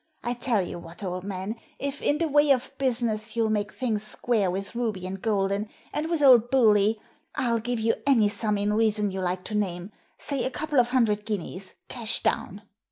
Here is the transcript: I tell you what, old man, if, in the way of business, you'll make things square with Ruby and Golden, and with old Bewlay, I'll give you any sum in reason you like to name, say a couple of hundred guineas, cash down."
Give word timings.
I 0.23 0.33
tell 0.33 0.63
you 0.63 0.79
what, 0.79 1.03
old 1.03 1.23
man, 1.23 1.57
if, 1.77 2.01
in 2.01 2.17
the 2.17 2.27
way 2.27 2.49
of 2.49 2.75
business, 2.79 3.35
you'll 3.35 3.51
make 3.51 3.71
things 3.71 4.01
square 4.01 4.49
with 4.49 4.73
Ruby 4.73 5.05
and 5.05 5.21
Golden, 5.21 5.69
and 5.93 6.09
with 6.09 6.23
old 6.23 6.49
Bewlay, 6.49 6.95
I'll 7.35 7.59
give 7.59 7.79
you 7.79 7.93
any 8.07 8.27
sum 8.27 8.57
in 8.57 8.73
reason 8.73 9.11
you 9.11 9.21
like 9.21 9.43
to 9.43 9.55
name, 9.55 9.91
say 10.17 10.43
a 10.43 10.49
couple 10.49 10.79
of 10.79 10.89
hundred 10.89 11.23
guineas, 11.23 11.75
cash 11.87 12.23
down." 12.23 12.63